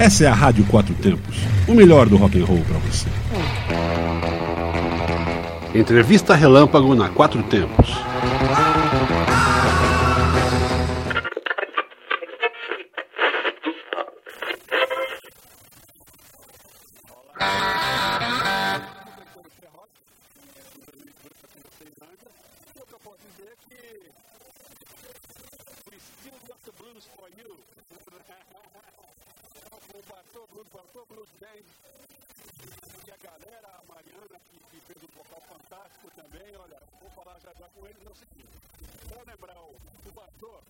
Essa 0.00 0.24
é 0.24 0.28
a 0.28 0.32
Rádio 0.32 0.64
Quatro 0.64 0.94
Tempos, 0.94 1.36
o 1.68 1.74
melhor 1.74 2.08
do 2.08 2.16
rock 2.16 2.40
and 2.40 2.46
roll 2.46 2.62
para 2.62 2.78
você. 2.78 3.06
Entrevista 5.74 6.34
Relâmpago 6.34 6.94
na 6.94 7.10
Quatro 7.10 7.42
Tempos. 7.42 7.90
Blues 26.78 27.06
for 27.14 27.28
you 27.36 27.54
o 29.98 30.02
pastor 30.04 30.46
Bruno, 30.48 30.70
pastor 30.70 31.06
Bruno 31.06 31.26
bem. 31.40 31.64
E 33.06 33.10
a 33.10 33.16
galera, 33.16 33.68
a 33.68 33.82
Mariana, 33.92 34.38
que, 34.50 34.58
que 34.70 34.80
fez 34.86 35.02
um 35.02 35.12
vocal 35.18 35.40
fantástico 35.48 36.10
também, 36.14 36.56
olha, 36.56 36.78
vou 37.00 37.10
falar 37.10 37.38
já 37.40 37.52
já 37.54 37.68
com 37.70 37.86
eles, 37.86 38.06
é 38.06 38.10
o 38.10 38.14
seguinte. 38.14 38.54
Vou 39.08 39.24
lembrar 39.26 39.58
o, 39.58 39.74
o 39.74 40.12
pastor, 40.12 40.62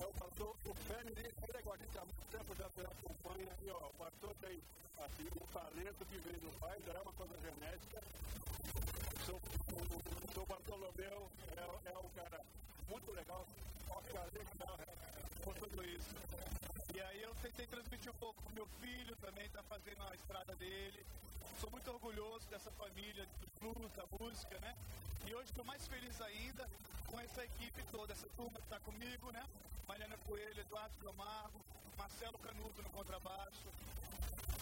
é 0.00 0.06
o 0.06 0.12
pastor, 0.14 0.56
o 0.66 0.74
Benedito 0.74 1.46
Gregório, 1.46 1.86
que 1.86 1.98
há 1.98 2.04
muito 2.04 2.24
tempo 2.30 2.54
já 2.56 2.68
se 2.70 2.80
acompanha, 2.80 3.52
e 3.62 3.70
ó, 3.70 3.86
o 3.86 3.94
pastor 3.94 4.34
tem, 4.40 4.58
assim, 4.98 5.28
um 5.30 5.46
talento 5.52 6.04
que 6.06 6.18
vem 6.18 6.38
do 6.40 6.58
pai, 6.58 6.78
é 6.86 7.00
uma 7.02 7.12
coisa 7.12 7.34
genética. 7.38 8.02
O, 9.30 9.36
o, 9.36 10.42
o 10.42 10.46
pastor 10.46 10.78
Lobel 10.80 11.30
é, 11.56 11.90
é 11.92 11.98
um 11.98 12.08
cara 12.10 12.40
muito 12.88 13.12
legal, 13.12 13.46
ó, 13.90 14.00
que 14.00 14.12
legal 14.12 14.76
é, 14.80 15.44
por 15.44 15.54
tudo 15.54 15.84
isso. 15.84 16.29
E 16.94 17.00
aí 17.00 17.22
eu 17.22 17.34
tentei 17.36 17.66
transmitir 17.66 18.10
um 18.10 18.16
pouco 18.16 18.42
pro 18.42 18.54
meu 18.54 18.66
filho 18.80 19.14
também, 19.16 19.48
tá 19.50 19.62
fazendo 19.64 20.02
a 20.02 20.14
estrada 20.14 20.54
dele. 20.56 21.06
Sou 21.60 21.70
muito 21.70 21.90
orgulhoso 21.90 22.48
dessa 22.48 22.70
família, 22.72 23.26
do 23.40 23.46
blues, 23.60 23.92
da 23.92 24.04
música, 24.18 24.58
né? 24.60 24.74
E 25.26 25.34
hoje 25.34 25.50
estou 25.50 25.64
mais 25.64 25.86
feliz 25.86 26.20
ainda 26.20 26.68
com 27.06 27.20
essa 27.20 27.44
equipe 27.44 27.82
toda, 27.90 28.12
essa 28.12 28.28
turma 28.36 28.58
que 28.58 28.64
está 28.64 28.80
comigo, 28.80 29.30
né? 29.30 29.44
Mariana 29.86 30.16
Coelho, 30.26 30.60
Eduardo 30.60 30.94
Camargo, 31.04 31.60
Marcelo 31.96 32.38
Canuto 32.38 32.82
no 32.82 32.90
contrabaixo. 32.90 33.68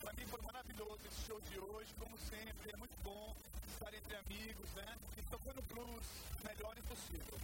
Para 0.01 0.13
mim 0.13 0.27
foi 0.27 0.41
maravilhoso 0.43 1.01
esse 1.07 1.27
show 1.27 1.41
de 1.41 1.59
hoje, 1.59 1.95
como 1.99 2.17
sempre, 2.19 2.73
é 2.73 2.77
muito 2.77 2.97
bom 3.03 3.35
estar 3.69 3.93
entre 3.95 4.17
amigos, 4.17 4.71
né? 4.75 4.99
E 5.17 5.23
tocando 5.23 5.63
blues, 5.63 6.07
melhor 6.45 6.77
impossível. 6.77 7.39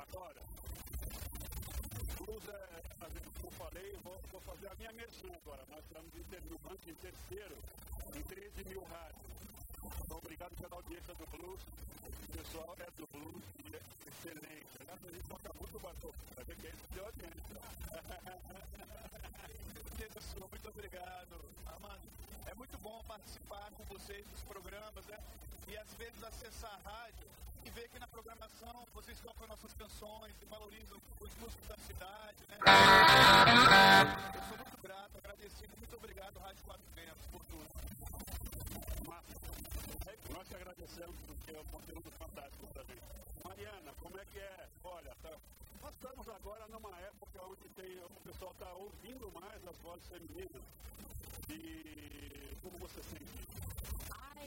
Agora, 0.00 0.45
falei, 3.76 3.92
eu 3.92 4.00
vou, 4.00 4.20
vou 4.32 4.40
fazer 4.40 4.68
a 4.68 4.74
minha 4.76 4.92
mesma 4.92 5.36
agora. 5.36 5.62
Nós 5.68 5.84
estamos 5.84 6.14
em 6.16 6.22
terceiro, 6.24 6.58
em 6.86 6.94
terceiro, 6.94 7.56
em 8.14 8.22
13 8.22 8.64
mil 8.68 8.82
rádios. 8.84 9.26
Então, 10.04 10.18
obrigado 10.18 10.56
pela 10.56 10.76
audiência 10.76 11.14
do 11.14 11.26
Blues. 11.26 11.60
O 12.06 12.38
pessoal 12.38 12.76
é 12.80 12.90
do 12.96 13.06
Blues 13.08 13.44
é 13.72 13.80
excelente. 14.08 14.78
Né? 14.80 14.92
A 14.92 15.10
gente 15.10 15.28
conta 15.28 15.52
muito 15.54 15.78
bacana. 15.78 16.14
Vai 16.34 16.44
ver 16.44 16.56
que 16.56 16.66
é 16.66 16.70
isso 16.70 16.86
de 16.90 16.98
é 16.98 17.04
audiência. 17.04 17.56
Professor, 19.84 20.48
muito 20.50 20.68
obrigado. 20.68 21.44
Amado, 21.66 22.08
é 22.46 22.54
muito 22.54 22.78
bom 22.78 23.02
participar 23.06 23.70
com 23.76 23.84
vocês 23.84 24.26
dos 24.26 24.42
programas, 24.42 25.04
né? 25.06 25.18
E 25.68 25.76
às 25.76 25.92
vezes 25.94 26.22
acessar 26.22 26.72
a 26.72 26.88
rádio 26.88 27.25
que 27.66 27.70
vê 27.70 27.98
na 27.98 28.06
programação 28.06 28.86
vocês 28.94 29.18
tocam 29.20 29.48
nossas 29.48 29.72
canções, 29.74 30.32
valorizam 30.48 30.98
os 31.20 31.34
músicos 31.38 31.66
da 31.66 31.76
cidade, 31.78 32.38
né? 32.48 32.58
Eu 34.36 34.42
sou 34.46 34.56
muito 34.56 34.78
grato, 34.82 35.18
agradecido, 35.18 35.76
muito 35.76 35.96
obrigado, 35.96 36.38
Rádio 36.38 36.62
Quatro 36.64 36.86
Ventos, 36.94 37.26
por 37.26 37.44
tudo. 37.46 37.66
Nós 40.32 40.48
te 40.48 40.54
agradecemos 40.54 41.16
porque 41.26 41.50
é 41.50 41.60
um 41.60 41.64
conteúdo 41.64 42.10
fantástico 42.12 42.66
para 42.68 42.84
mim. 42.84 43.00
Mariana, 43.44 43.92
como 44.00 44.16
é 44.16 44.24
que 44.26 44.38
é? 44.38 44.68
Olha, 44.84 45.12
tá, 45.20 45.32
nós 45.82 45.92
estamos 45.92 46.28
agora 46.28 46.68
numa 46.68 46.96
época 47.00 47.42
onde 47.50 47.68
tem, 47.70 47.98
o 47.98 48.20
pessoal 48.22 48.52
está 48.52 48.72
ouvindo 48.74 49.32
mais 49.32 49.66
as 49.66 49.76
vozes 49.78 50.06
femininas. 50.06 50.62
E 51.48 52.56
como 52.62 52.78
você 52.78 53.02
sente 53.02 53.45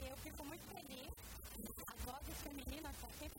eu 0.08 0.16
fico 0.18 0.44
muito 0.44 0.62
feliz. 0.72 1.08
A 1.86 1.94
voz 2.04 2.24
feminina 2.42 2.90
está 2.90 3.06
aqui 3.06 3.29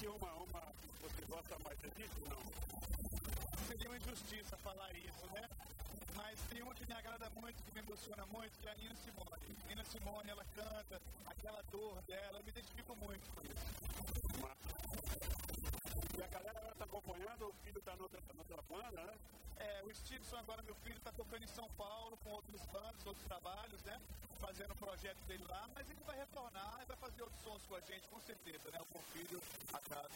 tinha 0.00 0.12
uma, 0.12 0.32
uma. 0.32 0.62
Você 1.02 1.24
gosta 1.28 1.58
mais 1.62 1.78
disso? 1.78 2.20
Não. 2.30 2.40
Seria 3.68 3.86
uma 3.90 3.98
injustiça 3.98 4.56
falar 4.56 4.90
isso, 4.96 5.26
né? 5.34 5.46
Mas 6.16 6.40
tem 6.48 6.62
uma 6.62 6.74
que 6.74 6.86
me 6.86 6.94
agrada 6.94 7.28
muito, 7.36 7.62
que 7.62 7.72
me 7.74 7.80
emociona 7.80 8.24
muito, 8.32 8.58
que 8.58 8.66
é 8.66 8.72
a 8.72 8.74
Nina 8.76 8.96
Simone. 8.96 9.58
Nina 9.68 9.84
Simone, 9.84 10.30
ela 10.30 10.44
canta, 10.56 11.02
aquela 11.26 11.60
dor 11.70 12.00
dela, 12.08 12.38
eu 12.38 12.44
me 12.44 12.48
identifico 12.48 12.96
muito 12.96 13.28
com 13.34 13.42
isso. 13.44 13.66
E 16.16 16.22
a 16.22 16.26
galera 16.28 16.72
está 16.72 16.84
acompanhando, 16.86 17.48
o 17.48 17.52
filho 17.62 17.78
está 17.78 17.92
na 17.92 17.98
noutra 17.98 18.62
banda, 18.62 19.04
né? 19.04 19.18
É, 19.58 19.82
o 19.84 19.94
Stevenson 19.94 20.38
agora, 20.38 20.62
meu 20.62 20.74
filho, 20.76 20.96
está 20.96 21.12
tocando 21.12 21.44
em 21.44 21.48
São 21.48 21.68
Paulo 21.76 22.16
com 22.24 22.30
outros 22.30 22.64
bandos, 22.72 23.04
outros 23.04 23.26
trabalhos, 23.26 23.82
né? 23.82 24.00
fazendo 24.40 24.72
o 24.72 24.76
projeto 24.76 25.22
dele 25.26 25.44
lá, 25.48 25.68
mas 25.74 25.88
ele 25.88 26.00
vai 26.06 26.16
retornar 26.16 26.80
e 26.82 26.86
vai 26.86 26.96
fazer 26.96 27.22
outros 27.22 27.42
sons 27.42 27.62
com 27.68 27.76
a 27.76 27.80
gente, 27.80 28.08
com 28.08 28.20
certeza, 28.22 28.70
né? 28.70 28.78
Eu 28.80 28.86
confio 28.86 29.40
a 29.72 29.78
cada 29.88 30.08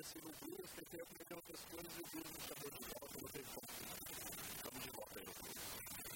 das 0.00 0.08
cirurgias, 0.08 0.70
que 0.72 0.84
tem 0.86 1.00
aprender 1.02 1.34
outras 1.34 1.60
coisas 1.68 1.92
e 1.92 2.02
diz 2.08 2.24
no 2.24 2.40
chamei 2.48 2.70
de 2.72 2.84
volta, 2.88 3.20
não 3.20 3.28
teve 3.28 3.44
como. 3.52 3.68
Estamos 4.56 4.82
de 4.82 4.90
volta 4.96 5.20
aí. 5.20 5.28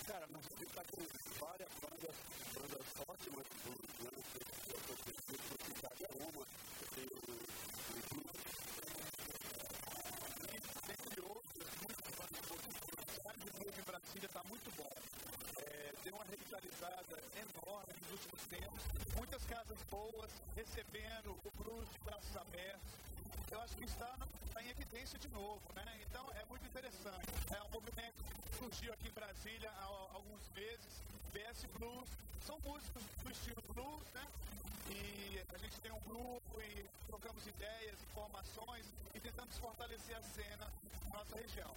Cara, 0.07 0.27
mas 0.33 0.43
você 0.49 0.65
está 0.65 0.83
com 0.89 1.03
várias 1.45 1.69
bandas, 1.85 2.17
bandas 2.55 2.87
ótimas 3.07 3.45
do 3.45 4.09
ano 4.09 4.23
que 4.25 4.41
eu 4.41 4.79
estou 4.81 4.97
pensando, 5.05 5.37
que 5.61 5.73
cada 5.85 6.09
uma 6.17 6.45
tem 6.95 7.05
um 7.05 7.21
grupo. 7.21 7.45
E 10.49 10.59
sempre 10.89 11.21
outras, 11.29 11.69
muito 11.85 12.01
mais 12.17 12.33
importantes. 12.41 12.81
O 13.61 13.71
de 13.71 13.83
Brasília 13.83 14.27
está 14.27 14.43
muito 14.45 14.69
bom 14.79 14.84
deu 16.05 16.15
uma 16.17 16.25
revitalizada 16.25 17.17
enorme 17.33 17.95
nos 17.99 18.11
últimos 18.13 18.43
tempos. 18.49 18.83
Muitas 19.17 19.43
casas 19.47 19.79
boas 19.91 20.31
recebendo 20.55 21.31
o 21.43 21.51
Cruz 21.53 21.89
de 21.91 21.99
braços 22.01 22.37
abertos. 22.37 22.93
Eu 23.51 23.59
acho 23.63 23.75
que 23.75 23.85
está 23.85 24.15
tá 24.53 24.63
em 24.63 24.69
evidência 24.69 25.19
de 25.19 25.29
novo, 25.29 25.63
né? 25.75 25.99
Então 26.07 26.31
é 26.33 26.45
muito 26.45 26.67
interessante. 26.67 27.27
É 27.51 27.63
um 27.63 27.71
movimento 27.71 28.23
que 28.23 28.57
surgiu 28.59 28.93
aqui 28.93 29.09
em 29.09 29.13
Brasília 29.13 29.71
há, 29.71 29.85
alguns 30.13 30.47
meses, 30.51 30.93
PS 31.33 31.65
Blues. 31.79 32.09
São 32.47 32.59
músicos 32.61 33.03
do 33.23 33.31
estilo 33.31 33.63
blues, 33.73 34.05
né? 34.13 34.27
E 34.91 35.43
a 35.55 35.57
gente 35.57 35.81
tem 35.81 35.91
um 35.91 36.01
grupo 36.01 36.61
e 36.61 36.85
trocamos 37.07 37.47
ideias, 37.47 37.97
informações 38.13 38.85
e 39.15 39.21
tentamos 39.21 39.57
fortalecer 39.57 40.17
a 40.17 40.23
cena 40.23 40.71
na 41.09 41.19
nossa 41.19 41.37
região. 41.37 41.75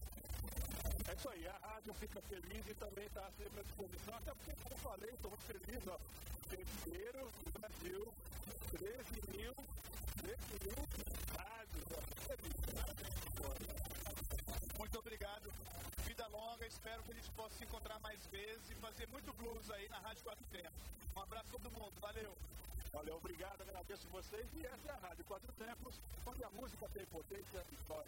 É 1.07 1.13
isso 1.13 1.30
aí, 1.30 1.48
a 1.48 1.57
rádio 1.68 1.94
fica 1.94 2.21
feliz 2.21 2.68
e 2.68 2.74
também 2.74 3.06
está 3.06 3.30
sempre 3.38 3.59
à 3.59 3.63
disposição. 3.63 4.13
Até 4.15 4.33
porque, 4.33 4.54
como 4.62 4.75
eu 4.75 4.80
falei, 4.80 5.09
estou 5.09 5.31
muito 5.31 5.44
feliz, 5.44 5.88
ó. 5.88 5.98
Terceiro 6.50 7.31
do 7.45 7.59
Brasil, 7.59 8.13
13 8.71 9.38
mil, 9.38 9.54
13 10.21 10.38
mil 10.63 10.75
rádios. 11.38 11.86
Muito 14.77 15.00
obrigado. 15.00 15.51
Vida 16.06 16.27
longa, 16.27 16.68
espero 16.68 17.01
que 17.04 17.12
a 17.12 17.15
gente 17.15 17.31
possa 17.31 17.56
se 17.56 17.63
encontrar 17.63 18.00
mais 18.00 18.25
vezes 18.27 18.69
e 18.69 18.75
fazer 18.75 19.07
muito 19.07 19.31
blues 19.33 19.71
aí 19.71 19.88
na 19.89 20.00
Rádio 20.00 20.24
400. 20.24 20.71
Um 21.15 21.21
abraço 21.21 21.48
a 21.48 21.51
todo 21.59 21.71
mundo, 21.71 21.94
valeu! 22.01 22.36
Valeu, 22.92 23.15
obrigado, 23.15 23.62
agradeço 23.62 24.07
vocês. 24.09 24.45
E 24.56 24.65
essa 24.65 24.88
é 24.88 24.92
a 24.92 25.07
Rádio 25.07 25.24
Quatro 25.25 25.51
Tempos, 25.54 25.95
onde 26.25 26.44
a 26.44 26.50
música 26.50 26.89
tem 26.94 27.06
potência 27.06 27.63
e 27.71 27.75
voz. 27.88 28.07